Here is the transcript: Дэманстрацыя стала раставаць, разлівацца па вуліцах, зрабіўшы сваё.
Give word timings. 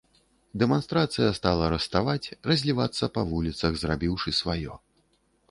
Дэманстрацыя 0.61 1.35
стала 1.39 1.67
раставаць, 1.73 2.33
разлівацца 2.53 3.11
па 3.19 3.27
вуліцах, 3.35 3.79
зрабіўшы 3.85 4.29
сваё. 4.41 4.73